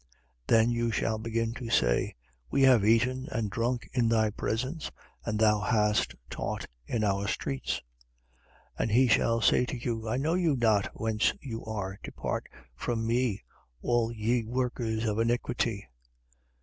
13:26. 0.47 0.47
Then 0.47 0.69
you 0.71 0.91
shall 0.91 1.17
begin 1.19 1.53
to 1.53 1.69
say: 1.69 2.15
We 2.49 2.63
have 2.63 2.83
eaten 2.83 3.27
and 3.31 3.51
drunk 3.51 3.87
in 3.93 4.09
thy 4.09 4.31
presence: 4.31 4.89
and 5.23 5.37
thou 5.37 5.59
hast 5.59 6.15
taught 6.27 6.65
in 6.87 7.03
our 7.03 7.27
streets. 7.27 7.83
13:27. 8.79 8.79
And 8.79 8.91
he 8.93 9.07
shall 9.07 9.41
say 9.41 9.63
to 9.63 9.77
you: 9.77 10.09
I 10.09 10.17
know 10.17 10.33
you 10.33 10.55
not, 10.55 10.87
whence 10.99 11.35
you 11.39 11.63
are. 11.65 11.99
Depart 12.01 12.47
from 12.73 13.05
me, 13.05 13.43
all 13.83 14.11
ye 14.11 14.43
workers 14.43 15.05
of 15.05 15.19
iniquity. 15.19 15.87